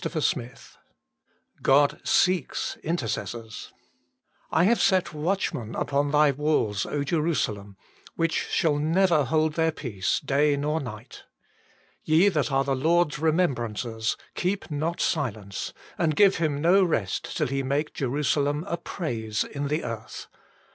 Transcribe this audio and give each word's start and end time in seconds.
A 0.03 0.09
PLEA 0.09 0.19
FOR 0.19 0.39
MORE 0.39 0.47
PRAYER 0.47 0.51
CHAPTER 0.55 1.95
XIV 1.99 2.07
seeks 2.07 2.77
Intercessors" 2.77 3.71
I 4.51 4.63
have 4.63 4.81
set 4.81 5.13
watchmen 5.13 5.75
upon 5.75 6.09
thy 6.09 6.31
walla, 6.31 7.05
Jerusalem, 7.05 7.77
which 8.15 8.47
shall 8.49 8.77
never 8.79 9.25
hold 9.25 9.53
their 9.53 9.71
peace 9.71 10.19
day 10.21 10.57
nor 10.57 10.79
night. 10.79 11.25
Ye 12.03 12.29
that 12.29 12.51
are 12.51 12.63
the 12.63 12.75
Lord 12.75 13.13
s 13.13 13.19
remembrancers, 13.19 14.17
keep 14.33 14.71
not 14.71 14.99
silence, 14.99 15.71
and 15.99 16.15
give 16.15 16.37
Him 16.37 16.59
no 16.59 16.83
rest 16.83 17.37
till 17.37 17.45
He 17.45 17.61
make 17.61 17.93
Jerusalem 17.93 18.65
a 18.67 18.77
praise 18.77 19.43
in 19.43 19.67
the 19.67 19.83
earth." 19.83 20.25